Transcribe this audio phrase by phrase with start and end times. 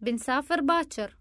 [0.00, 1.16] بنسافر باكر.